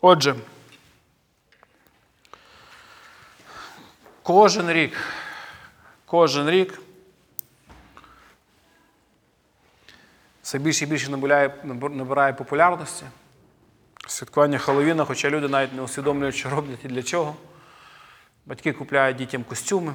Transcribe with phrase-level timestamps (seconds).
[0.00, 0.34] Отже,
[4.22, 4.96] кожен рік,
[6.06, 6.80] кожен рік
[10.42, 13.04] все більше і більше набирає, набирає популярності.
[14.06, 17.36] Святкування Хеллоуіна, хоча люди навіть не усвідомлюють, що роблять і для чого.
[18.46, 19.94] Батьки купляють дітям костюми,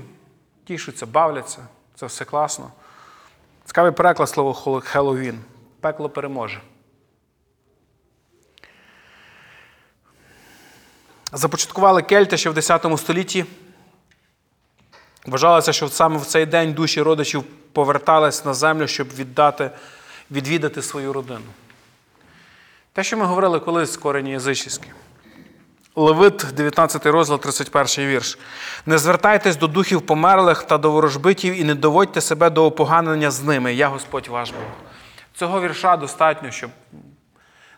[0.65, 1.67] тішуться, бавляться.
[1.95, 2.71] Це все класно.
[3.65, 5.39] Цікавий переклад слова Хеллоуін.
[5.79, 6.61] Пекло переможе.
[11.37, 13.45] Започаткували кельти ще в X столітті.
[15.25, 17.43] Вважалося, що саме в цей день душі родичів
[17.73, 19.71] повертались на землю, щоб віддати,
[20.31, 21.45] відвідати свою родину.
[22.93, 24.87] Те, що ми говорили колись корені язичівські.
[25.95, 28.37] Левит, 19 розділ, 31 вірш.
[28.85, 33.43] Не звертайтесь до духів померлих та до ворожбитів і не доводьте себе до опоганення з
[33.43, 33.73] ними.
[33.73, 34.69] Я Господь ваш Бог.
[35.33, 36.69] Цього вірша достатньо, щоб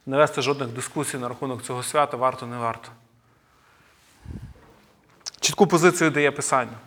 [0.05, 2.89] не вести жодних дискусій на рахунок цього свята, варто, не варто.
[5.47, 6.77] Чітку позицію дає Писання.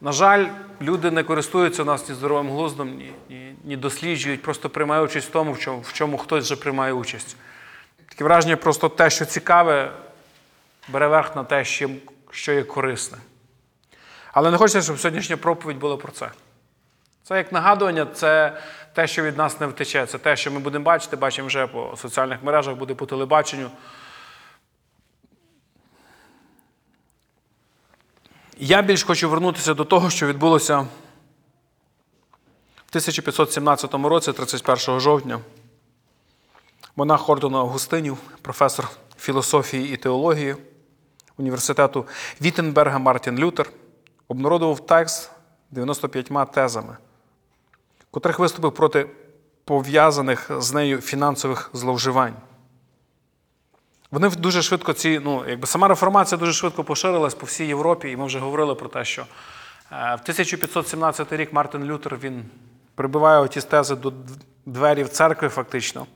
[0.00, 0.46] На жаль,
[0.80, 5.28] люди не користуються у нас ні здоровим глуздом, ні, ні, ні досліджують, просто приймають участь
[5.28, 7.36] в тому, в чому, в чому хтось вже приймає участь.
[8.08, 9.92] Таке враження, просто те, що цікаве,
[10.88, 11.64] бере верх на те,
[12.30, 13.18] що є корисне.
[14.32, 16.30] Але не хочеться, щоб сьогоднішня проповідь була про це.
[17.22, 18.58] Це як нагадування, це
[18.94, 20.06] те, що від нас не втече.
[20.06, 23.70] Це те, що ми будемо бачити, бачимо вже по соціальних мережах, буде по телебаченню.
[28.64, 30.78] Я більш хочу вернутися до того, що відбулося
[32.76, 35.40] в 1517 році, 31 жовтня.
[36.96, 40.56] Монах ордену Августинів, професор філософії і теології
[41.36, 42.06] університету
[42.42, 43.70] Віттенберга Мартін Лютер
[44.28, 45.30] обнародував текст
[45.70, 46.96] 95 тезами,
[48.10, 49.06] котрих виступив проти
[49.64, 52.34] пов'язаних з нею фінансових зловживань.
[54.12, 58.16] Вони дуже швидко ці, ну, якби сама реформація дуже швидко поширилась по всій Європі, і
[58.16, 59.26] ми вже говорили про те, що е,
[59.90, 62.44] в 1517 рік Мартин Лютер він
[62.94, 64.12] прибиває оті тези до
[64.66, 66.06] дверів церкви, фактично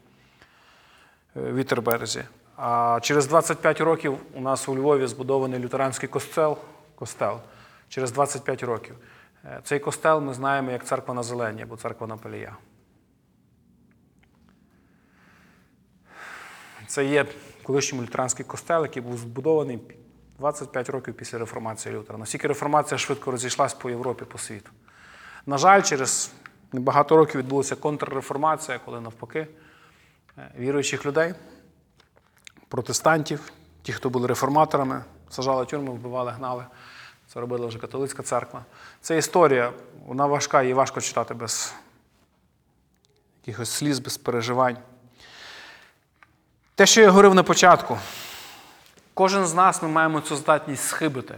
[1.36, 2.24] е, в Вітерберзі.
[2.56, 6.58] А через 25 років у нас у Львові збудований лютеранський костел.
[6.94, 7.40] костел.
[7.88, 8.94] Через 25 років.
[9.44, 12.56] Е, цей костел ми знаємо як церква на Зелені або церква на Палія.
[16.86, 17.26] Це є
[17.66, 19.78] колишній лютеранський костел, який був збудований
[20.38, 22.18] 25 років після реформації Лютера.
[22.18, 24.70] Наскільки реформація швидко розійшлась по Європі, по світу.
[25.46, 26.32] На жаль, через
[26.72, 29.46] багато років відбулася контрреформація, коли навпаки
[30.38, 31.34] е, віруючих людей,
[32.68, 36.64] протестантів, ті, хто були реформаторами, сажали тюрми, вбивали, гнали.
[37.28, 38.64] Це робила вже католицька церква.
[39.00, 39.72] Це історія,
[40.06, 41.74] вона важка, її важко читати без
[43.42, 44.76] якихось сліз, без переживань.
[46.76, 47.98] Те, що я говорив на початку,
[49.14, 51.34] кожен з нас ми маємо цю здатність схибити.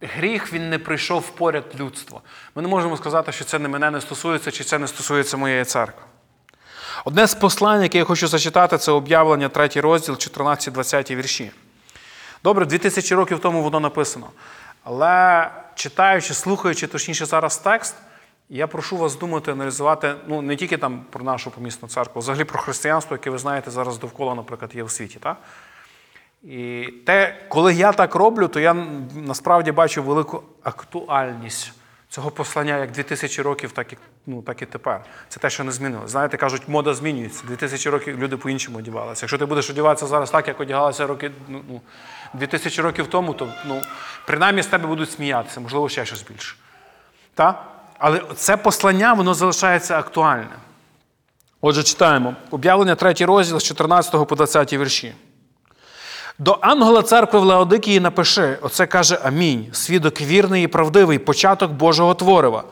[0.00, 2.20] Гріх він не прийшов поряд людства.
[2.54, 5.64] Ми не можемо сказати, що це не мене не стосується, чи це не стосується моєї
[5.64, 6.02] церкви.
[7.04, 11.50] Одне з послань, яке я хочу зачитати, це об'явлення 3 розділ, 14-20 вірші.
[12.44, 14.26] Добре, 2000 років тому воно написано.
[14.84, 17.94] Але читаючи, слухаючи, точніше зараз текст,
[18.56, 22.60] я прошу вас думати, аналізувати ну, не тільки там про нашу помісну церкву, взагалі про
[22.60, 25.18] християнство, яке ви знаєте зараз довкола, наприклад, є в світі.
[25.20, 25.36] Так?
[26.42, 28.74] І те, коли я так роблю, то я
[29.14, 31.72] насправді бачу велику актуальність
[32.08, 33.96] цього послання як 2000 років, так і
[34.26, 35.04] ну, так і тепер.
[35.28, 36.08] Це те, що не змінилося.
[36.08, 37.44] Знаєте, кажуть, мода змінюється.
[37.46, 39.24] 2000 років люди по-іншому одягалися.
[39.24, 41.80] Якщо ти будеш одягатися зараз так, як одягалися роки ну,
[42.34, 43.82] 2000 років тому, то ну,
[44.26, 46.56] принаймні з тебе будуть сміятися, можливо, ще щось більше.
[47.34, 47.71] Так?
[48.04, 50.48] Але це послання, воно залишається актуальним.
[51.60, 52.34] Отже, читаємо.
[52.50, 55.14] Об'явлення 3 розділ з 14 по 20 вірші.
[56.38, 62.14] До ангела церкви в Леодикії напиши: Оце каже Амінь, свідок вірний і правдивий, початок Божого
[62.14, 62.64] творива.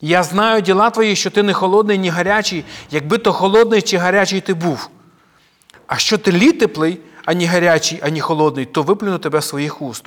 [0.00, 4.40] Я знаю діла твої, що ти не холодний, ні гарячий, якби то холодний чи гарячий
[4.40, 4.90] ти був.
[5.86, 10.04] А що ти літеплий, ані гарячий, ані холодний, то виплюну тебе своїх уст.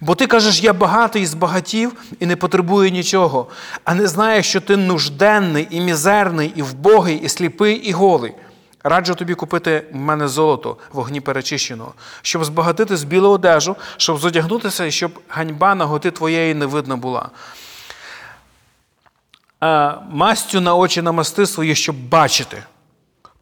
[0.00, 3.46] Бо ти кажеш, я багатий і збагатів і не потребую нічого,
[3.84, 8.32] а не знаєш, що ти нужденний, і мізерний, і вбогий, і сліпий, і голий.
[8.84, 14.18] Раджу тобі купити в мене золото в огні перечищеного, щоб збагатити з білу одежу, щоб
[14.18, 17.30] зодягнутися і щоб ганьба наготи твоєї не видно була.
[19.60, 22.62] А Мастю на очі намасти свої, щоб бачити.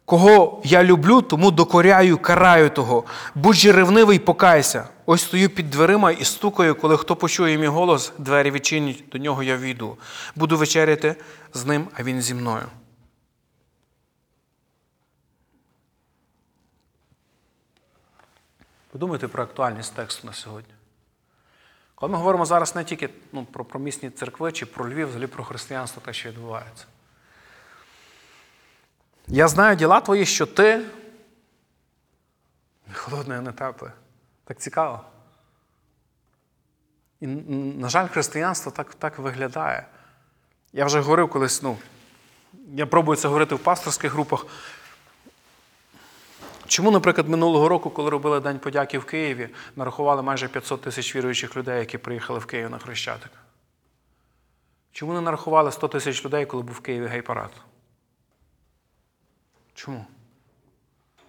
[0.05, 3.05] Кого я люблю, тому докоряю, караю того.
[3.35, 4.89] Будь же ревнивий, покайся.
[5.05, 9.43] Ось стою під дверима і стукаю, коли хто почує мій голос, двері відчинять, до нього
[9.43, 9.97] я війду.
[10.35, 11.15] Буду вечеряти
[11.53, 12.65] з ним, а він зі мною.
[18.91, 20.73] Подумайте про актуальність тексту на сьогодні.
[21.95, 25.27] Коли ми говоримо зараз не тільки ну, про, про місні церкви чи про Львів, взагалі
[25.27, 26.85] про християнство, те, що відбувається.
[29.27, 30.81] Я знаю діла твої, що ти
[32.87, 33.91] не холодне, не тепле.
[34.43, 35.01] Так цікаво.
[37.19, 39.85] І, на жаль, християнство так так виглядає.
[40.73, 41.77] Я вже говорив колись, ну,
[42.73, 44.45] я пробую це говорити в пасторських групах.
[46.67, 51.57] Чому, наприклад, минулого року, коли робили День подяки в Києві, нарахували майже 500 тисяч віруючих
[51.57, 53.31] людей, які приїхали в Київ на Хрещатик?
[54.91, 57.51] Чому не нарахували 100 тисяч людей, коли був в Києві гей-парад?
[59.75, 60.05] Чому?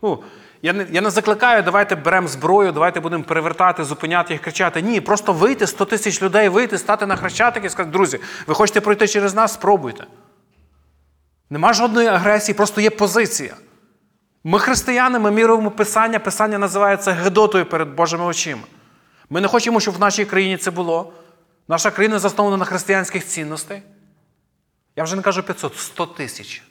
[0.02, 0.22] Ну,
[0.62, 4.82] я не я не закликаю, давайте беремо зброю, давайте будемо перевертати, зупиняти їх, кричати.
[4.82, 8.80] Ні, просто вийти 100 тисяч людей, вийти, стати на хрещатик і сказати, друзі, ви хочете
[8.80, 10.06] пройти через нас, спробуйте.
[11.50, 13.54] Нема жодної агресії, просто є позиція.
[14.44, 18.62] Ми християни, ми міруємо Писання, Писання називається Гедотою перед Божими очима.
[19.30, 21.12] Ми не хочемо, щоб в нашій країні це було.
[21.68, 23.82] Наша країна заснована на християнських цінностей.
[24.96, 26.62] Я вже не кажу 500, 100 тисяч.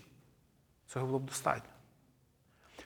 [0.95, 1.69] Цього було б достатньо.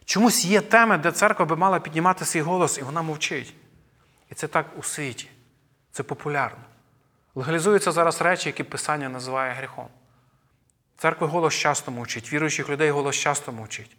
[0.06, 3.53] Чомусь є теми, де церква би мала піднімати свій голос, і вона мовчить.
[4.29, 5.29] І це так у світі.
[5.91, 6.63] Це популярно.
[7.35, 9.88] Легалізуються зараз речі, які Писання називає гріхом.
[10.97, 13.97] Церква голос часто мовчить, віруючих людей голос часто мовчить.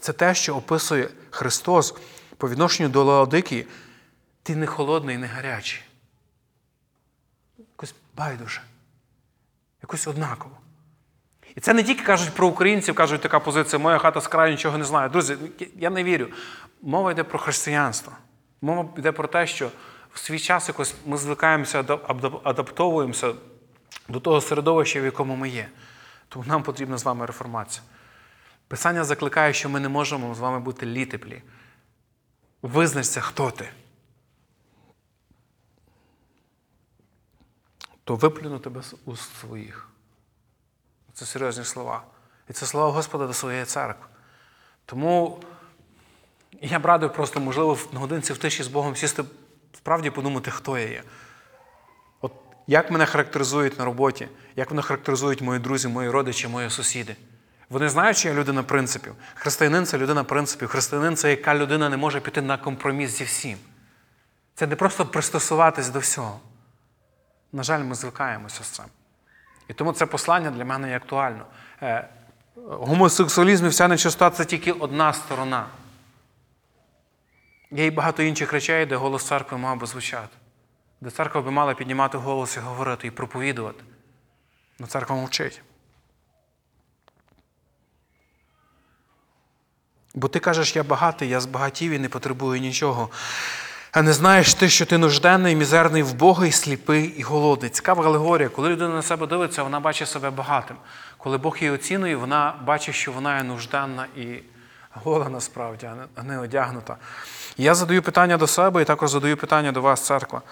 [0.00, 1.94] Це те, що описує Христос
[2.36, 3.66] по відношенню до Лаодики.
[4.42, 5.82] Ти не холодний, не гарячий.
[7.58, 8.62] Якось байдуже.
[9.82, 10.56] Якось однаково.
[11.60, 14.78] І це не тільки кажуть про українців, кажуть, така позиція, моя хата з краю нічого
[14.78, 15.08] не знає.
[15.08, 15.36] Друзі,
[15.76, 16.28] я не вірю.
[16.82, 18.12] Мова йде про християнство.
[18.62, 19.70] Мова йде про те, що
[20.12, 21.84] в свій час якось ми звикаємося,
[22.44, 23.34] адаптовуємося
[24.08, 25.68] до того середовища, в якому ми є.
[26.28, 27.82] Тому нам потрібна з вами реформація.
[28.68, 31.42] Писання закликає, що ми не можемо з вами бути літеплі.
[32.62, 33.68] Визначся, хто ти.
[38.04, 39.89] То виплюну тебе уст своїх.
[41.20, 42.02] Це серйозні слова.
[42.48, 44.06] І це слова Господа до своєї церкви.
[44.86, 45.38] Тому
[46.60, 49.24] я б радив просто, можливо, на годинці в тиші з Богом сісти,
[49.76, 51.02] справді подумати, хто я є.
[52.20, 52.32] От
[52.66, 57.16] як мене характеризують на роботі, як мене характеризують мої друзі, мої родичі, мої сусіди.
[57.68, 59.14] Вони знають, що я людина принципів.
[59.34, 60.68] Християнин це людина принципів.
[60.68, 63.58] Християнин це яка людина не може піти на компроміс зі всім.
[64.54, 66.40] Це не просто пристосуватись до всього.
[67.52, 68.84] На жаль, ми звикаємося з цим.
[69.70, 71.46] І тому це послання для мене є актуально.
[71.82, 72.08] Е,
[72.56, 75.66] гомосексуалізм і вся нечистота це тільки одна сторона.
[77.70, 80.36] Є і багато інших речей, де голос церкви мав би звучати,
[81.00, 83.84] де церква би мала піднімати голос і говорити, і проповідувати.
[84.78, 85.62] Но церква мовчить.
[90.14, 93.10] Бо ти кажеш, я багатий, я збагатів і не потребую нічого.
[93.92, 97.70] А не знаєш ти, що ти нужденний, мізерний в Бога, і сліпий, і голодний.
[97.70, 98.48] Цікава алегорія.
[98.48, 100.76] Коли людина на себе дивиться, вона бачить себе багатим.
[101.18, 104.42] Коли Бог її оцінує, вона бачить, що вона є нужденна і
[104.90, 106.96] гола насправді, а не одягнута.
[107.56, 110.42] Я задаю питання до себе і також задаю питання до вас, церква.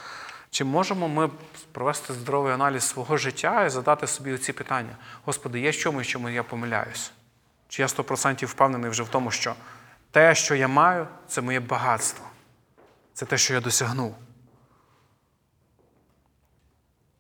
[0.50, 1.31] Чи можемо ми
[1.73, 4.96] провести здоровий аналіз свого життя і задати собі оці питання?
[5.25, 7.12] Господи, є чомусь, чому я помиляюсь?
[7.69, 9.55] Чи я 100% впевнений вже в тому, що
[10.11, 12.25] те, що я маю, це моє багатство.
[13.19, 14.15] Це те, що я досягнув.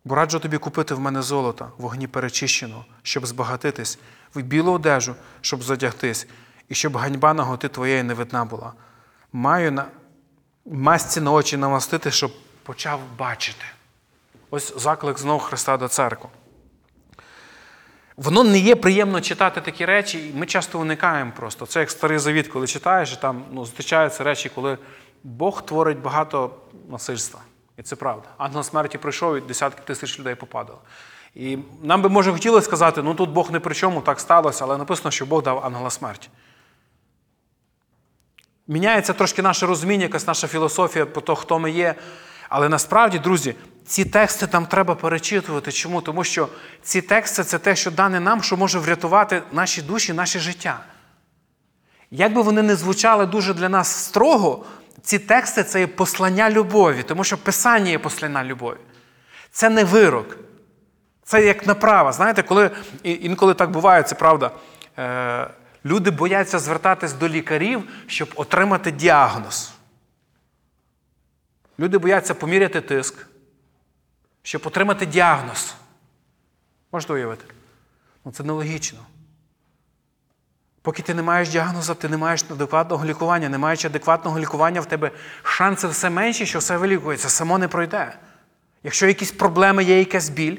[0.04, 3.98] Бо раджу тобі купити в мене золото, вогні перечищеного, щоб збагатитись,
[4.34, 6.26] в білу одежу, щоб задягтись,
[6.68, 8.72] і щоб ганьба наготи твоєї не видна була.
[9.32, 9.84] Маю на
[10.66, 13.64] масці на очі намастити, щоб почав бачити.
[14.50, 16.30] Ось заклик знову Христа до церкви.
[18.16, 21.66] Воно не є приємно читати такі речі, і ми часто уникаємо просто.
[21.66, 24.78] Це як старий завіт, коли читаєш, і там ну, зустрічаються речі, коли
[25.24, 26.50] Бог творить багато
[26.88, 27.40] насильства.
[27.76, 28.28] І це правда.
[28.38, 30.78] Ангел смерті прийшов і десятки тисяч людей попадало.
[31.34, 34.78] І нам би, може, хотілося сказати, ну тут Бог не при чому, так сталося, але
[34.78, 36.28] написано, що Бог дав ангела смерті.
[38.68, 41.94] Міняється трошки наше розуміння, якась наша філософія про те, хто ми є.
[42.48, 43.54] Але насправді, друзі,
[43.86, 45.72] ці тексти там треба перечитувати.
[45.72, 46.00] Чому?
[46.00, 46.48] Тому що
[46.82, 50.80] ці тексти це те, що дане нам, що може врятувати наші душі, наше життя.
[52.10, 54.64] Як би вони не звучали дуже для нас строго,
[55.08, 58.76] ці тексти це є послання любові, тому що Писання є послання любові.
[59.50, 60.36] Це не вирок.
[61.22, 62.12] Це як направа.
[62.12, 62.70] Знаєте, коли
[63.02, 64.50] інколи так буває, це правда.
[64.98, 65.50] Е,
[65.84, 69.72] люди бояться звертатись до лікарів, щоб отримати діагноз.
[71.78, 73.26] Люди бояться поміряти тиск,
[74.42, 75.74] щоб отримати діагноз.
[76.92, 77.44] Можете уявити?
[78.24, 78.98] Ну, Це нелогічно.
[80.88, 84.86] Поки ти не маєш діагноза, ти не маєш адекватного лікування, не маючи адекватного лікування, в
[84.86, 85.10] тебе
[85.42, 88.18] шанси все менші, що все вилікується, само не пройде.
[88.82, 90.56] Якщо якісь проблеми, є якась біль.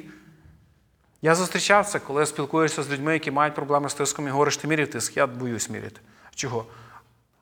[1.22, 4.58] Я зустрічав це, коли я спілкуюся з людьми, які мають проблеми з тиском, і говориш,
[4.58, 6.02] ти міряв тиск, я боюсь міряти.
[6.36, 6.66] Чого?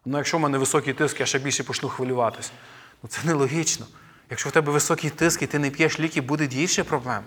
[0.05, 2.51] Ну, якщо в мене високий тиск, я ще більше почну хвилюватись.
[3.03, 3.85] Ну це нелогічно.
[4.29, 7.23] Якщо в тебе високий тиск і ти не п'єш ліки, буде більше проблем.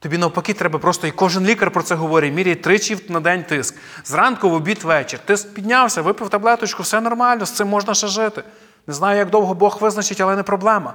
[0.00, 3.76] Тобі навпаки, треба просто, і кожен лікар про це говорить, міряй тричі на день тиск.
[4.04, 5.18] Зранку в обід вечір.
[5.18, 8.44] Тиск піднявся, випив таблеточку, все нормально, з цим можна ще жити.
[8.86, 10.94] Не знаю, як довго Бог визначить, але не проблема.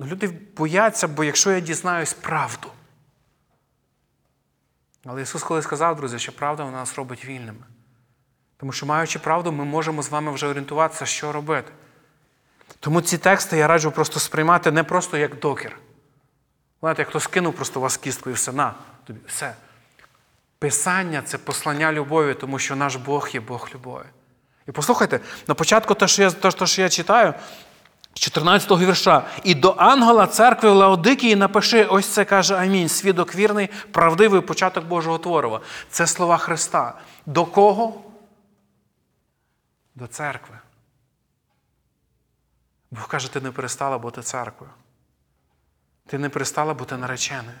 [0.00, 2.68] Люди бояться, бо якщо я дізнаюсь правду.
[5.06, 7.64] Але Ісус коли сказав, друзі, що правда нас робить вільними.
[8.56, 11.72] Тому що, маючи правду, ми можемо з вами вже орієнтуватися, що робити.
[12.80, 15.76] Тому ці тексти я раджу просто сприймати не просто як докір.
[16.84, 18.74] Знаєте, як хтось кинув просто вас кістку і все, на,
[19.04, 19.54] тобі, все.
[20.58, 24.04] Писання це послання любові, тому що наш Бог є Бог любові.
[24.68, 27.34] І послухайте, на початку те, що я, те, що я читаю,
[28.14, 29.26] з 14 го вірша.
[29.44, 32.88] І до ангела церкви Лаодикії напиши, ось це каже Амінь.
[32.88, 35.60] Свідок вірний, правдивий початок Божого Творова.
[35.90, 36.98] Це слова Христа.
[37.26, 38.00] До кого?
[39.94, 40.58] До церкви.
[42.90, 44.72] Бог каже, ти не перестала бути церквою.
[46.06, 47.58] Ти не перестала бути нареченою.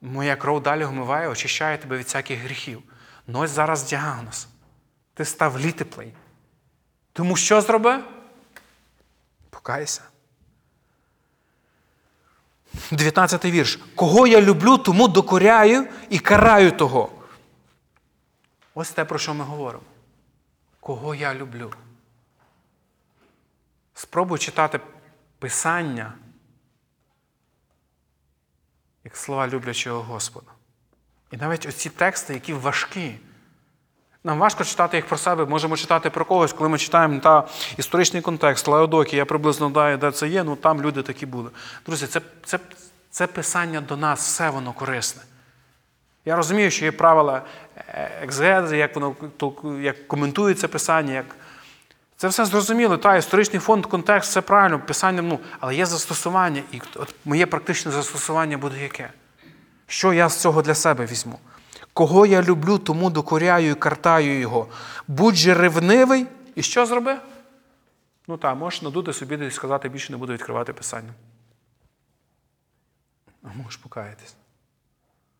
[0.00, 2.82] Моя кров далі вмиває, очищає тебе від всяких гріхів.
[3.26, 4.48] Ну ось зараз діагноз.
[5.14, 6.14] Ти став літеплей.
[7.12, 8.04] Тому що зроби?
[9.50, 10.02] Покайся.
[12.90, 13.78] 19 вірш.
[13.94, 17.12] Кого я люблю, тому докоряю і караю того.
[18.74, 19.84] Ось те, про що ми говоримо.
[20.80, 21.72] Кого я люблю.
[23.94, 24.80] Спробуй читати
[25.44, 26.12] Писання,
[29.04, 30.46] як слова люблячого Господа.
[31.30, 33.14] І навіть оці тексти, які важкі.
[34.24, 38.22] Нам важко читати їх про себе, можемо читати про когось, коли ми читаємо та історичний
[38.22, 41.50] контекст, Лаодокі, я приблизно знаю, де це є, ну там люди такі були.
[41.86, 42.58] Друзі, це, це,
[43.10, 45.22] це писання до нас, все воно корисне.
[46.24, 47.42] Я розумію, що є правила
[48.22, 49.16] екзегези, як воно
[49.80, 51.36] як коментується писання, як.
[52.24, 56.80] Це все зрозуміло, та історичний фонд, контекст, все правильно, писання, ну, але є застосування, і
[56.96, 59.10] от моє практичне застосування буде яке?
[59.86, 61.38] Що я з цього для себе візьму?
[61.92, 64.68] Кого я люблю, тому докоряю і картаю його.
[65.08, 67.16] Будь же ревнивий, і що зроби?
[68.28, 71.12] Ну так, можеш надути собі і сказати, більше не буду відкривати писання.
[73.42, 74.34] А можеш покаятись.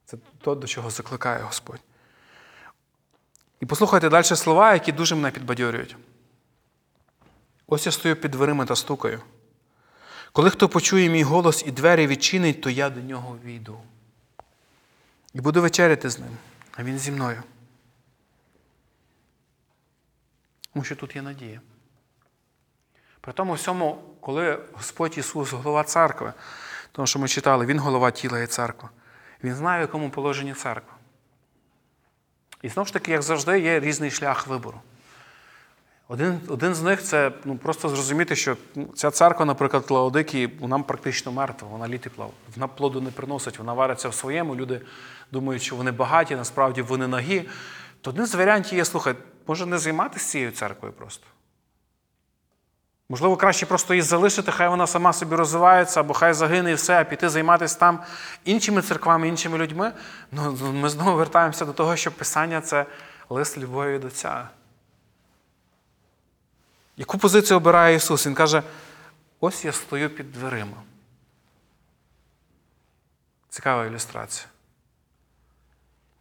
[0.04, 1.80] Це то, до чого закликає Господь.
[3.60, 5.96] І послухайте далі слова, які дуже мене підбадьорюють.
[7.66, 9.20] Ось я стою під дверима та стукаю.
[10.32, 13.80] Коли хто почує мій голос і двері відчинить, то я до нього війду.
[15.34, 16.36] І буду вечеряти з ним,
[16.72, 17.42] а він зі мною.
[20.72, 21.60] Тому що тут є надія.
[23.20, 26.32] При тому всьому, коли Господь Ісус, голова церкви,
[26.92, 28.88] тому що ми читали, Він голова тіла і церкви,
[29.44, 30.94] Він знає, в якому положенні церква.
[32.62, 34.80] І знову ж таки, як завжди, є різний шлях вибору.
[36.08, 40.78] Один один з них це ну, просто зрозуміти, що ну, ця церква, наприклад, Лаодикії, вона
[40.78, 44.56] практично мертва, вона літипла, вона плоду не приносить, вона вариться в своєму.
[44.56, 44.80] Люди
[45.32, 47.48] думають, що вони багаті, насправді вони нагі.
[48.00, 49.14] То один з варіантів є, слухай,
[49.46, 51.26] може не займатися цією церквою просто.
[53.08, 57.00] Можливо, краще просто її залишити, хай вона сама собі розвивається, або хай загине і все,
[57.00, 58.00] а піти займатися там
[58.44, 59.92] іншими церквами, іншими людьми.
[60.32, 62.86] Ну, Ми знову вертаємося до того, що Писання це
[63.28, 64.48] лист любові від Отця.
[66.96, 68.26] Яку позицію обирає Ісус?
[68.26, 68.62] Він каже,
[69.40, 70.76] ось я стою під дверима.
[73.48, 74.46] Цікава ілюстрація.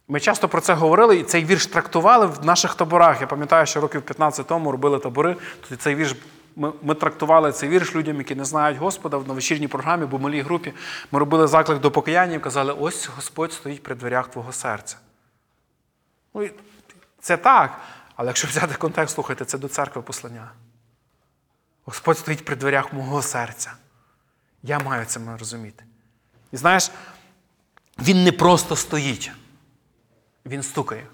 [0.08, 3.20] Ми часто про це говорили, і цей вірш трактували в наших таборах.
[3.20, 5.36] Я пам'ятаю, що років 15 тому робили табори,
[5.68, 6.16] то цей вірш,
[6.56, 10.20] ми, ми трактували цей вірш людям, які не знають Господа на вечірній програмі, бо в
[10.20, 10.72] малій групі
[11.12, 14.96] ми робили заклик до покаяння і казали, ось Господь стоїть при дверях твого серця.
[16.34, 16.48] Ну,
[17.20, 17.80] Це так,
[18.16, 20.50] але якщо взяти контекст, слухайте, це до церкви послання.
[21.84, 23.72] Господь стоїть при дверях мого серця.
[24.62, 25.84] Я маю це розуміти.
[26.52, 26.90] І знаєш,
[27.98, 29.30] Він не просто стоїть,
[30.46, 31.06] Він стукає.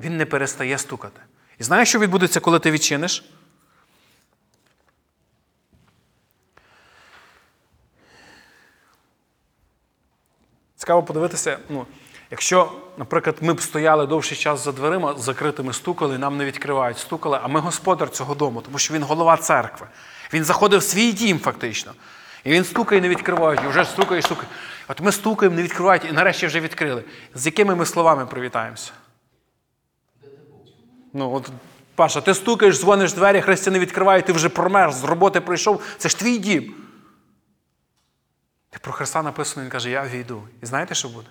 [0.00, 1.20] Він не перестає стукати.
[1.58, 3.24] І знаєш, що відбудеться, коли ти відчиниш?
[10.76, 11.86] Цікаво подивитися, ну,
[12.30, 17.40] якщо, наприклад, ми б стояли довший час за дверима, закритими стукали, нам не відкривають, стукали,
[17.42, 19.86] а ми господар цього дому, тому що він голова церкви.
[20.32, 21.92] Він заходив в свій дім, фактично.
[22.44, 24.48] І він стукає, не відкривають, і вже стукає, і стукає.
[24.88, 27.04] От ми стукаємо, не відкривають, і нарешті вже відкрили.
[27.34, 28.92] З якими ми словами привітаємося?
[31.12, 31.50] Ну, от,
[31.94, 35.82] Паша, ти стукаєш, дзвониш двері, хрестя не відкриває, ти вже промерз, з роботи прийшов.
[35.98, 36.74] Це ж твій дім.
[38.74, 40.42] І про Христа написано, він каже, я війду.
[40.62, 41.28] І знаєте, що буде?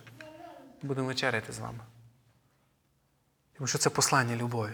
[0.86, 1.80] Будемо вечеряти з вами.
[3.58, 4.72] Тому що це послання любові.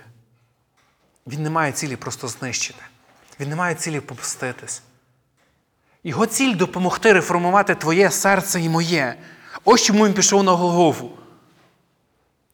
[1.28, 2.84] Він не має цілі просто знищити.
[3.40, 4.82] Він не має цілі помститись.
[6.04, 9.16] Його ціль допомогти реформувати твоє серце і моє.
[9.66, 11.12] Ось чому він пішов на Голгофу.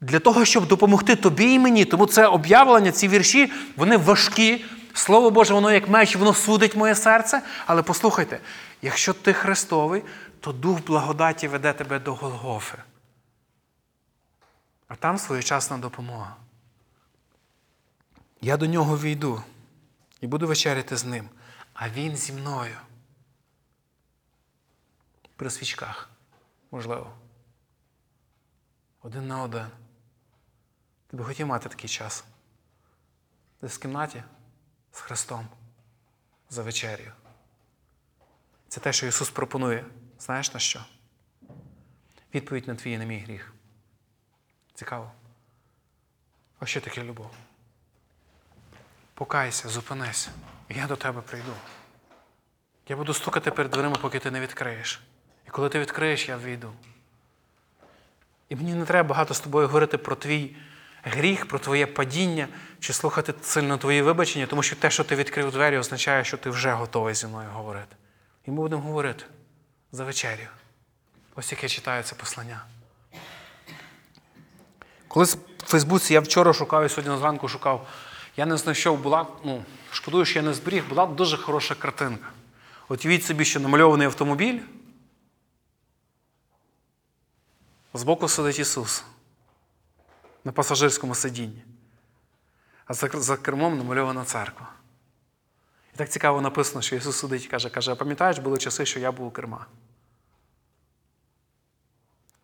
[0.02, 1.86] Для того, щоб допомогти тобі і мені.
[1.86, 4.66] Тому це об'явлення, ці вірші, вони важкі.
[4.94, 7.42] Слово Боже, воно як меч, воно судить моє серце.
[7.66, 8.40] Але послухайте,
[8.82, 10.04] якщо ти Христовий,
[10.40, 12.78] то Дух благодаті веде тебе до Голгофи.
[14.88, 16.36] А там своєчасна допомога.
[18.41, 19.44] Я до нього війду
[20.22, 21.29] і буду вечеряти з ним,
[21.74, 22.77] а він зі мною.
[25.36, 26.10] При свічках,
[26.72, 27.13] можливо.
[29.01, 29.67] Один на один.
[31.08, 32.24] Ти би хотів мати такий час.
[33.62, 34.24] Десь в кімнаті
[34.91, 35.48] з Христом
[36.50, 37.12] за вечерю.
[38.67, 39.86] Це те, що Ісус пропонує.
[40.20, 40.86] Знаєш на що?
[42.34, 43.53] Відповідь на твій і на мій гріх.
[44.78, 45.12] Цікаво.
[46.60, 47.32] А що таке любов?
[49.14, 50.30] Покайся, зупинись.
[50.70, 51.54] Я до тебе прийду.
[52.88, 55.02] Я буду стукати перед дверима, поки ти не відкриєш.
[55.48, 56.74] І коли ти відкриєш, я війду.
[58.50, 60.56] І мені не треба багато з тобою говорити про твій
[61.04, 62.48] гріх, про твоє падіння,
[62.80, 66.50] чи слухати сильно твої вибачення, тому що те, що ти відкрив двері, означає, що ти
[66.50, 67.96] вже готовий зі мною говорити.
[68.46, 69.26] І ми будемо говорити
[69.92, 70.48] за вечерю.
[71.36, 72.66] Ось яке читаю це послання.
[75.08, 77.88] Коли в Фейсбуці я вчора шукав і сьогодні зранку шукав,
[78.38, 82.30] я не знайшов, була, ну, шкодую, що я не зберіг, була дуже хороша картинка.
[82.90, 84.60] От уявіть собі, що намальований автомобіль.
[87.94, 89.04] Збоку сидить Ісус
[90.44, 91.64] на пасажирському сидінні,
[92.86, 94.70] а за, за кермом намальована церква.
[95.94, 99.00] І так цікаво написано, що Ісус сидить і каже, каже, а пам'ятаєш, були часи, що
[99.00, 99.65] я був у керма.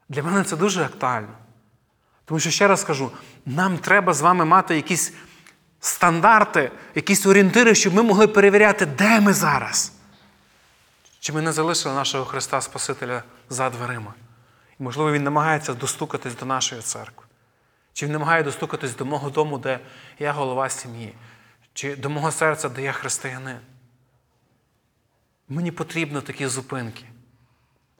[0.09, 1.42] Для мене це дуже актуально.
[2.33, 3.11] Тому що, ще раз скажу,
[3.45, 5.13] нам треба з вами мати якісь
[5.79, 9.93] стандарти, якісь орієнтири, щоб ми могли перевіряти, де ми зараз.
[11.19, 14.13] Чи ми не залишили нашого Христа Спасителя за дверима?
[14.79, 17.25] І, можливо, Він намагається достукатись до нашої церкви.
[17.93, 19.79] Чи він намагає достукатись до мого дому, де
[20.19, 21.13] я голова сім'ї,
[21.73, 23.59] чи до мого серця, де я християнин.
[25.49, 27.05] Мені потрібно такі зупинки.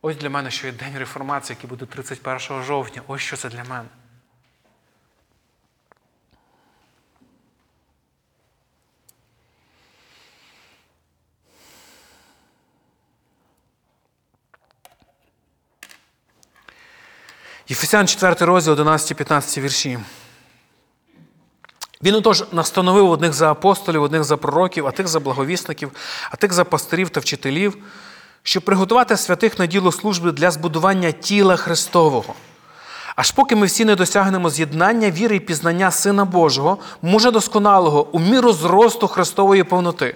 [0.02, 3.02] Ось для мене, що є День реформації, який буде 31 жовтня.
[3.08, 3.90] Ось що це для мене.
[17.70, 20.00] Єфесян 4 розділ, 11-15 вірші.
[22.04, 25.92] Він отож настановив одних за апостолів, одних за пророків, а тих за благовісників,
[26.32, 27.78] а тих за пастирів та вчителів,
[28.44, 32.34] щоб приготувати святих на діло служби для збудування тіла Христового.
[33.16, 38.20] Аж поки ми всі не досягнемо з'єднання віри і пізнання Сина Божого, мужа досконалого, у
[38.20, 40.16] міру зросту Христової повноти.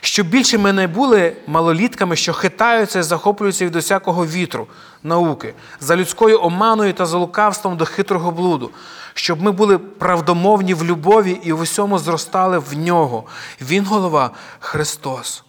[0.00, 4.66] Щоб більше ми не були малолітками, що хитаються і захоплюються від усякого вітру,
[5.02, 8.70] науки, за людською оманою та за лукавством до хитрого блуду,
[9.14, 13.24] щоб ми були правдомовні в любові і в усьому зростали в нього.
[13.60, 15.44] Він голова Христос.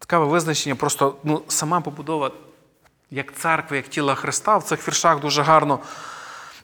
[0.00, 2.30] Цікаве визначення, просто ну, сама побудова
[3.10, 5.78] як церкви, як тіла Христа в цих віршах дуже гарно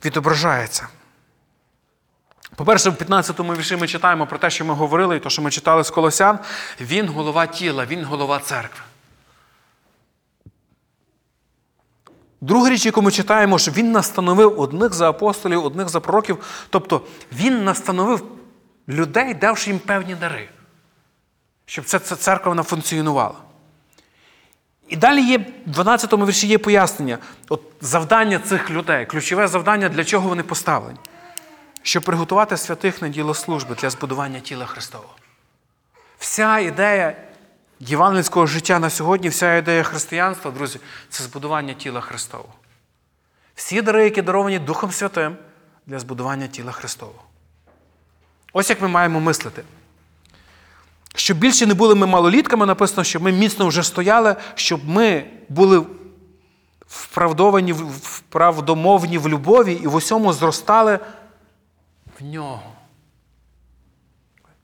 [0.04, 0.88] відображається.
[2.56, 5.50] По-перше, в 15-му вірші ми читаємо про те, що ми говорили, і те, що ми
[5.50, 6.38] читали з Колосян.
[6.80, 8.80] Він голова тіла, він голова церкви.
[12.40, 16.66] Друга річ, яку ми читаємо, що він настановив одних за апостолів, одних за пророків.
[16.70, 17.00] Тобто
[17.32, 18.24] він настановив
[18.88, 20.48] людей, давши їм певні дари,
[21.66, 23.34] щоб ця церква вона функціонувала.
[24.88, 27.18] І далі є в 12-му вірші є пояснення.
[27.48, 30.98] От Завдання цих людей, ключове завдання, для чого вони поставлені
[31.85, 35.14] щоб приготувати святих на діло служби для збудування тіла Христового.
[36.18, 37.16] Вся ідея
[37.81, 42.55] євангельського життя на сьогодні, вся ідея християнства, друзі, це збудування тіла Христового.
[43.55, 45.37] Всі дари, які даровані Духом Святим
[45.87, 47.23] для збудування тіла Христового.
[48.53, 49.62] Ось як ми маємо мислити.
[51.14, 55.87] Щоб більше не були ми малолітками, написано, щоб ми міцно вже стояли, щоб ми були
[56.87, 60.99] вправдовані, вправдомовні в любові і в усьому зростали
[62.20, 62.72] в нього.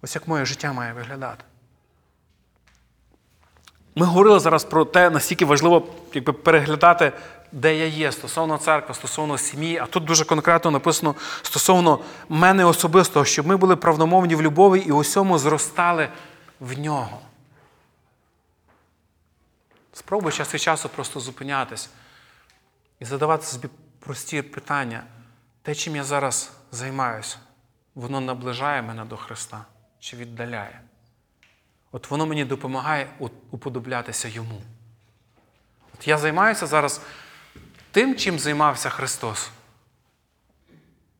[0.02, 1.44] Ось як моє життя має виглядати.
[3.94, 7.12] Ми говорили зараз про те, наскільки важливо якби, переглядати,
[7.52, 9.78] де я є, стосовно церкви, стосовно сім'ї.
[9.78, 14.92] А тут дуже конкретно написано стосовно мене особистого, щоб ми були правдомовні в любові і
[14.92, 16.08] усьому зростали
[16.60, 17.18] в нього.
[19.92, 21.90] Спробуй час від часу просто зупинятись
[23.00, 23.68] і задавати собі
[24.00, 25.02] прості питання.
[25.62, 27.38] Те, чим я зараз займаюся,
[27.94, 29.64] воно наближає мене до Христа
[29.98, 30.80] чи віддаляє?
[31.92, 33.10] От воно мені допомагає
[33.50, 34.62] уподоблятися йому.
[35.94, 37.00] От я займаюся зараз
[37.90, 39.50] тим, чим займався Христос.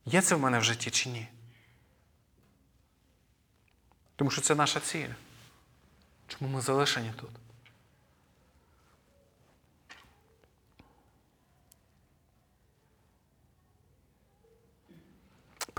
[0.05, 1.29] Є це в мене в житті чи ні?
[4.17, 5.09] Тому що це наша ціль.
[6.29, 7.31] Чому ми залишені тут?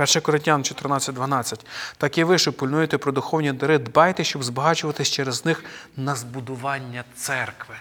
[0.01, 1.59] 1 Коринтян 14,12.
[1.97, 5.63] Так і ви, що пильнуєте про духовні дари, дбайте, щоб збагачуватись через них
[5.97, 7.75] на збудування церкви.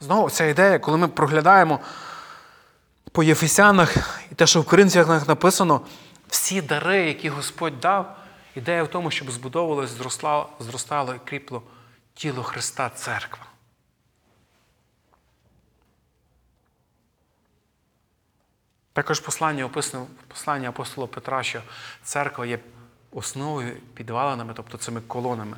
[0.00, 1.80] Знову ця ідея, коли ми проглядаємо
[3.12, 5.80] по Єфесянах і те, що в Коринтянах написано,
[6.28, 8.16] всі дари, які Господь дав,
[8.54, 11.62] ідея в тому, щоб збудовувалось, зростало, зростало і кріпло
[12.14, 13.51] тіло Христа Церква.
[18.92, 21.62] Також послання описано послання апостола Петра, що
[22.02, 22.58] церква є
[23.10, 25.56] основою підвалинами, тобто цими колонами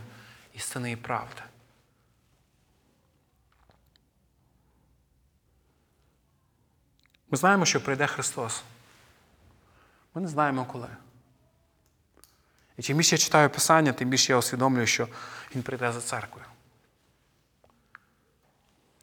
[0.52, 1.42] істини і правди.
[7.30, 8.62] Ми знаємо, що прийде Христос.
[10.14, 10.88] Ми не знаємо коли.
[12.76, 15.08] І чим більше я читаю Писання, тим більше я усвідомлюю, що
[15.54, 16.46] Він прийде за церквою.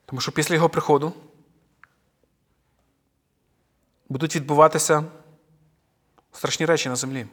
[0.05, 1.13] Тому що після Його приходу
[4.11, 5.03] будуть відбуватися
[6.31, 7.27] страшні речі на землі.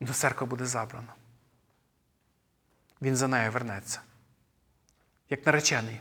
[0.00, 1.14] До церква буде забрана.
[3.02, 4.00] Він за нею вернеться.
[5.30, 6.00] Як наречений,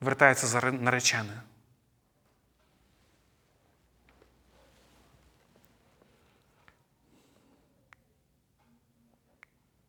[0.00, 1.40] вертається за нареченою.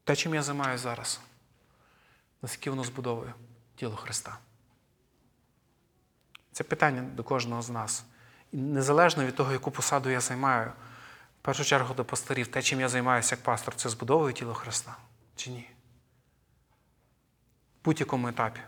[0.04, 1.19] Те, чим я займаюся зараз,
[2.41, 3.34] наскільки воно збудовує
[3.75, 4.38] тіло Христа.
[6.55, 8.05] Це питання до кожного з нас.
[8.51, 10.71] І незалежно від того, яку посаду я займаю,
[11.41, 14.95] в першу чергу до пастирів, те, чим я займаюся як пастор, це збудовує тіло Христа
[15.35, 15.69] чи ні?
[17.81, 18.59] В будь-якому етапі,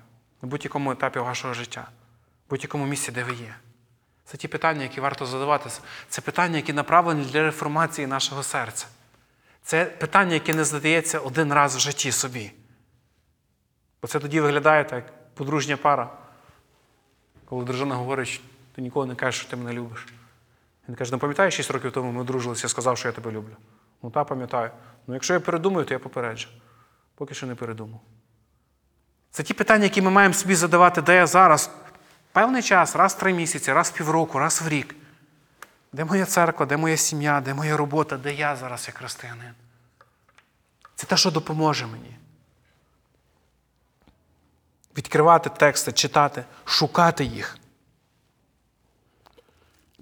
[0.41, 1.87] на будь-якому етапі вашого життя,
[2.47, 3.55] в будь-якому місці, де ви є.
[4.25, 5.81] Це ті питання, які варто задаватися.
[6.09, 8.87] Це питання, які направлені для реформації нашого серця.
[9.63, 12.51] Це питання, яке не задається один раз в житті собі.
[14.01, 16.26] Бо це тоді виглядає так, як подружня пара.
[17.49, 18.43] Коли дружина говорить, що
[18.75, 20.07] ти ніколи не кажеш, що ти мене любиш.
[20.89, 23.55] Він каже, не пам'ятаєш, 6 років тому ми одружилися, я сказав, що я тебе люблю.
[24.03, 24.71] Ну, та пам'ятаю.
[25.07, 26.49] Ну, якщо я передумаю, то я попереджу.
[27.15, 28.01] Поки що не передумав.
[29.31, 31.71] Це ті питання, які ми маємо собі задавати, де я зараз,
[32.31, 34.95] певний час, раз в три місяці, раз в півроку, раз в рік.
[35.93, 39.53] Де моя церква, де моя сім'я, де моя робота, де я зараз як християнин?
[40.95, 42.17] Це те, що допоможе мені
[44.97, 47.57] відкривати тексти, читати, шукати їх.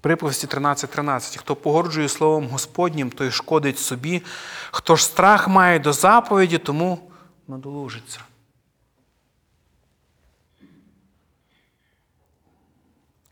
[0.00, 0.86] Приповісті 13.13.
[0.86, 1.36] 13.
[1.36, 4.22] Хто погоджує Словом Господнім, той шкодить собі.
[4.70, 7.10] Хто ж страх має до заповіді, тому
[7.48, 8.20] надолужиться.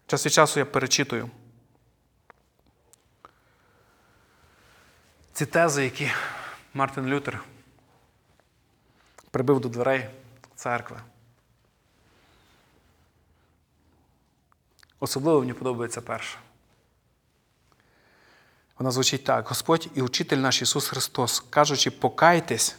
[0.07, 1.31] Час від часу я перечитую.
[5.33, 6.11] Ці тези, які
[6.75, 7.45] Мартин Лютер
[9.31, 10.07] прибив до дверей
[10.55, 10.97] церкви.
[15.05, 16.39] Особливо мені подобається перша.
[18.79, 22.77] Вона звучить так: Господь і учитель наш Ісус Христос, кажучи, покайтесь,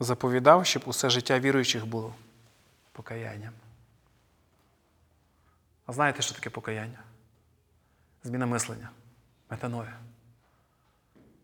[0.00, 2.14] заповідав, щоб усе життя віруючих було
[2.92, 3.52] покаянням.
[5.86, 6.98] А знаєте, що таке покаяння?
[8.24, 8.90] Зміна мислення,
[9.50, 9.92] метаноя.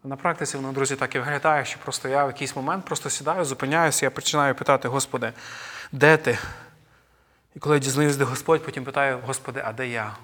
[0.04, 3.44] На практиці воно, друзі, так і виглядає, що просто я в якийсь момент просто сідаю,
[3.44, 5.32] зупиняюся, я починаю питати, Господи,
[5.92, 6.38] де ти?
[7.56, 10.16] І коли я дізнаюсь, де Господь, потім питаю, Господи, а де я?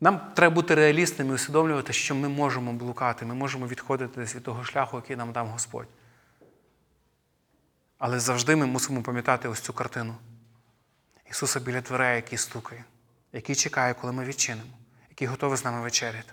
[0.00, 4.64] Нам треба бути реалістними і усвідомлювати, що ми можемо блукати, ми можемо відходити від того
[4.64, 5.86] шляху, який нам дав Господь.
[7.98, 10.14] Але завжди ми мусимо пам'ятати ось цю картину.
[11.30, 12.84] Ісуса біля дверей, який стукає,
[13.32, 14.70] який чекає, коли ми відчинимо,
[15.10, 16.32] який готовий з нами вечеряти.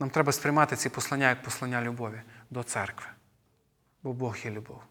[0.00, 3.06] Нам треба сприймати ці послання як послання любові до церкви.
[4.02, 4.82] Бо Бог є любов.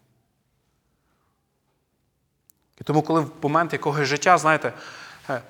[2.82, 4.72] І тому, коли в момент якогось життя, знаєте,
[5.30, 5.40] е,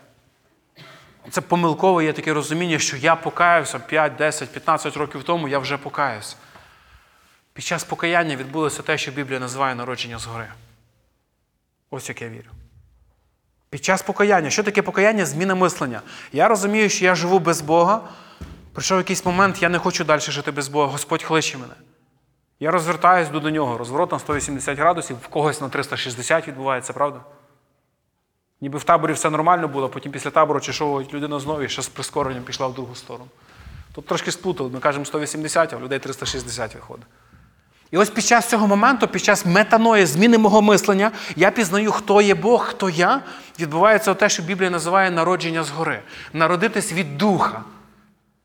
[1.31, 5.77] Це помилкове є таке розуміння, що я покаявся 5, 10, 15 років тому, я вже
[5.77, 6.37] покаявся.
[7.53, 10.49] Під час покаяння відбулося те, що Біблія називає народження згори.
[11.91, 12.51] Ось як я вірю.
[13.71, 14.51] Під час покаяння.
[14.51, 15.27] Що таке покаяння?
[15.27, 16.01] Зміна мислення.
[16.33, 18.01] Я розумію, що я живу без Бога.
[18.73, 20.93] Прийшов якийсь момент, я не хочу далі жити без Бога.
[20.93, 21.75] Господь кличе мене.
[22.63, 23.79] Я розвертаюсь до нього.
[23.79, 27.21] Розворот на 180 градусів, в когось на 360 відбувається, правда?
[28.61, 31.89] Ніби в таборі все нормально було, потім після табору чешовують людина знову і ще з
[31.89, 33.31] прискоренням пішла в другу сторону.
[33.95, 37.07] Тут трошки сплутали, ми кажемо 180, а в людей 360 виходить.
[37.91, 42.21] І ось під час цього моменту, під час метаної зміни мого мислення, я пізнаю, хто
[42.21, 43.23] є Бог, хто я.
[43.61, 46.03] Відбувається те, що Біблія називає народження згори.
[46.33, 47.63] Народитись від духа.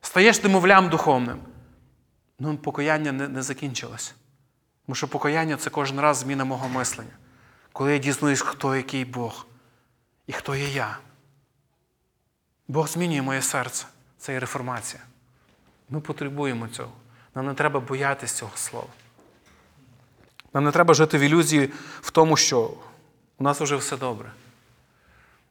[0.01, 1.37] Стаєш немовлям духовним.
[2.39, 4.15] Ну, покаяння не, не закінчилось.
[4.85, 7.13] Тому що покаяння це кожен раз зміна мого мислення.
[7.71, 9.45] Коли я дізнаюсь, хто який Бог
[10.27, 10.97] і хто є я.
[12.67, 13.85] Бог змінює моє серце.
[14.17, 15.03] Це є реформація.
[15.89, 16.91] Ми потребуємо цього.
[17.35, 18.87] Нам не треба боятися цього слова.
[20.53, 22.73] Нам не треба жити в ілюзії в тому, що
[23.37, 24.31] у нас вже все добре.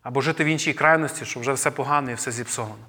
[0.02, 2.84] Або жити в іншій крайності, що вже все погано і все зіпсовано.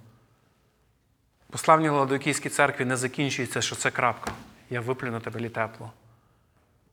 [1.49, 4.31] Послання Ладокійській церкві не закінчується, що це крапка.
[4.69, 5.91] Я виплю на тебе тепло.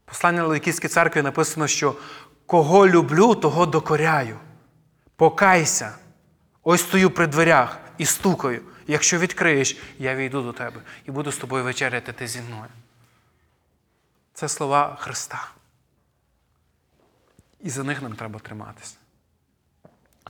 [0.05, 1.97] Послання Ладокійській церкві написано, що
[2.47, 4.39] кого люблю, того докоряю.
[5.17, 5.99] Покайся.
[6.63, 8.63] Ось стою при дверях і стукаю.
[8.87, 12.71] Якщо відкриєш, я війду до тебе і буду з тобою вечеряти ти зі мною.
[14.35, 15.49] Це слова Христа.
[17.61, 18.97] І за них нам треба триматися.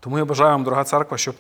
[0.00, 1.36] Тому я бажаю вам, дорога церква, щоб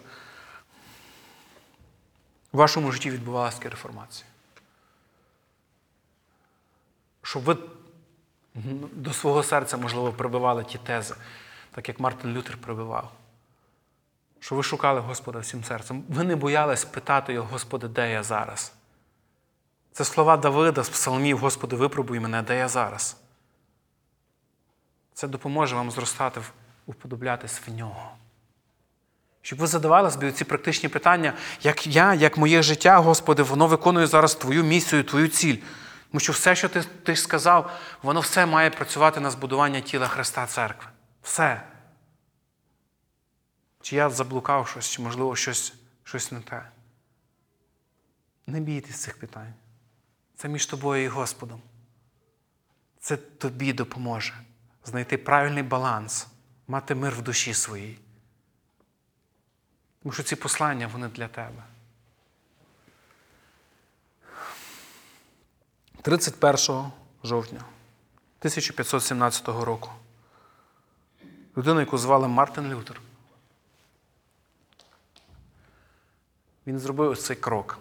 [2.54, 4.26] в вашому житті відбувалася реформація.
[7.22, 7.56] Щоб ви
[8.92, 11.14] до свого серця, можливо, прибивали ті тези,
[11.70, 13.12] так як Мартин Лютер прибивав.
[14.40, 16.04] Щоб ви шукали Господа всім серцем.
[16.08, 18.72] Ви не боялись питати його, Господи, де я зараз?
[19.92, 23.16] Це слова Давида з псалмів, Господи, випробуй мене, де я зараз.
[25.14, 26.40] Це допоможе вам зростати,
[26.86, 28.16] уподоблятись в нього.
[29.44, 34.06] Щоб ви задавали собі ці практичні питання, як я, як моє життя, Господи, воно виконує
[34.06, 35.56] зараз Твою місію, Твою ціль.
[36.10, 37.70] Тому що все, що ти, ти сказав,
[38.02, 40.88] воно все має працювати на збудування тіла Христа Церкви.
[41.22, 41.62] Все.
[43.82, 46.68] Чи я заблукав щось, чи, можливо, щось, щось не те.
[48.46, 49.54] Не бійтесь цих питань.
[50.36, 51.62] Це між тобою і Господом.
[53.00, 54.34] Це тобі допоможе
[54.84, 56.26] знайти правильний баланс,
[56.68, 58.03] мати мир в душі своїй.
[60.04, 61.62] Тому що ці послання, вони для тебе.
[66.02, 66.90] 31
[67.24, 67.58] жовтня
[68.38, 69.90] 1517 року.
[71.56, 73.00] Людину, яку звали Мартин Лютер.
[76.66, 77.78] Він зробив ось цей крок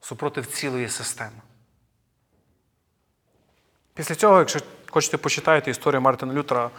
[0.00, 1.42] супротив цілої системи.
[3.94, 6.70] Після цього, якщо хочете почитати історію Мартина Лютера,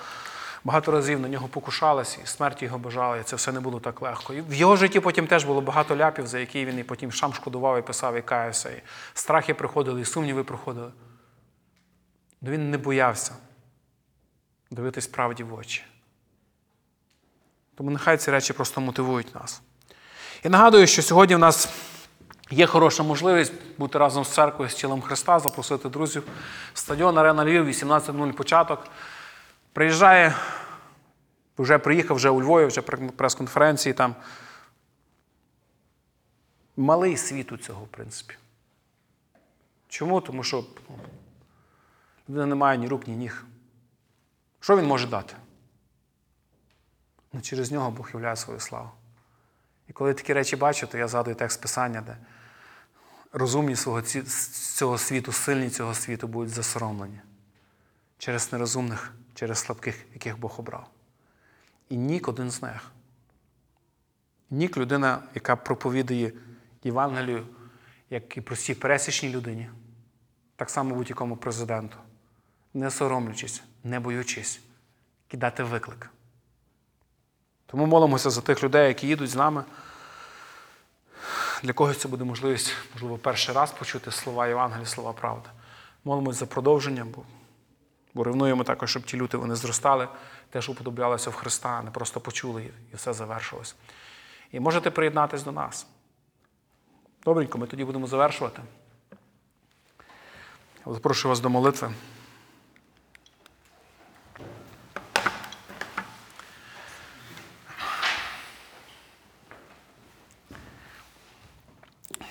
[0.65, 4.01] багато разів на нього покушалися, і смерті його бажали, і це все не було так
[4.01, 4.33] легко.
[4.33, 7.33] І в його житті потім теж було багато ляпів, за які він і потім сам
[7.33, 8.69] шкодував і писав, і каявся.
[8.69, 8.81] І
[9.13, 10.91] страхи приходили, і сумніви приходили.
[12.41, 13.35] Але він не боявся
[14.71, 15.83] дивитись правді в очі.
[17.75, 19.61] Тому нехай ці речі просто мотивують нас.
[20.43, 21.69] І нагадую, що сьогодні в нас
[22.49, 26.23] є хороша можливість бути разом з церквою, з тілом Христа, запросити друзів.
[26.73, 28.87] Стадіон Арена Львів, 18.00 початок.
[29.75, 30.35] Приїжджає,
[31.57, 34.15] вже приїхав вже у Львові, вже прес-конференції там.
[36.77, 38.35] Малий світ у цього, в принципі.
[39.87, 40.21] Чому?
[40.21, 40.99] Тому що ну,
[42.29, 43.45] людина не має ні рук, ні ніг.
[44.59, 45.35] Що він може дати?
[47.33, 48.91] Ну, Через нього Бог являє свою славу.
[49.87, 52.17] І коли такі речі бачу, то я згадую текст Писання, де
[53.33, 54.01] розумні свого
[54.75, 57.19] цього світу, сильні цього світу будуть засоромлені
[58.17, 60.89] через нерозумних, через слабких, яких Бог обрав.
[61.89, 62.91] І нік один з них.
[64.49, 66.33] Нік людина, яка проповідує
[66.83, 67.47] Євангелію,
[68.09, 69.69] як і простій пересічній людині,
[70.55, 71.97] так само будь-якому президенту,
[72.73, 74.61] не соромлячись, не боючись,
[75.27, 76.09] кидати виклик.
[77.65, 79.63] Тому молимося за тих людей, які їдуть з нами.
[81.63, 85.49] Для когось це буде можливість, можливо, перший раз почути слова Євангелія, слова правди.
[86.03, 87.23] Молимося за продовження, бо,
[88.15, 90.07] бо ревнуємо також, щоб ті люди вони зростали,
[90.49, 93.75] теж уподоблялися в Христа, не просто почули і все завершилось.
[94.51, 95.87] І можете приєднатися до нас.
[97.23, 98.61] Добренько, ми тоді будемо завершувати.
[100.85, 101.91] Запрошую вас до молитви.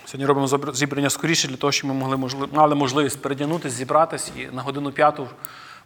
[0.04, 4.62] Сьогодні робимо зібрання скоріше для того, щоб ми могли, мали можливість передягнутися, зібратись і на
[4.62, 5.28] годину п'яту,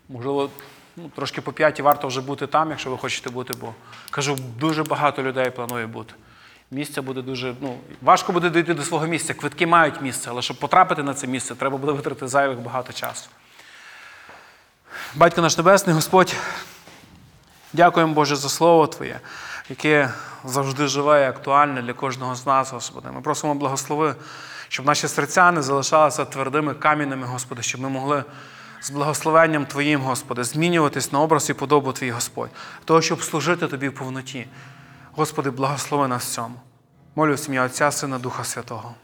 [0.09, 0.51] можливо,
[0.97, 3.75] ну, трошки по п'ятій варто вже бути там, якщо ви хочете бути, бо
[4.11, 6.15] кажу, дуже багато людей планує бути.
[6.71, 9.35] Місця буде дуже, ну, важко буде дійти до свого місця.
[9.35, 13.29] Квитки мають місце, але щоб потрапити на це місце, треба буде витратити зайвих багато часу.
[15.15, 16.37] Батько наш Небесний, Господь,
[17.73, 19.21] дякуємо Боже за Слово Твоє,
[19.69, 20.11] яке
[20.45, 23.09] завжди живе і актуальне для кожного з нас, Господи.
[23.15, 24.15] Ми просимо благослови,
[24.69, 28.25] щоб наші серця не залишалися твердими камінними, Господи, щоб ми могли
[28.81, 32.51] з благословенням Твоїм, Господи, змінюватись на образ і подобу Твій, Господь,
[32.85, 34.47] того, щоб служити Тобі в повноті.
[35.13, 36.55] Господи, благослови нас в цьому.
[37.15, 38.95] Молю сім'я ім'я Отця, Сина, Духа Святого.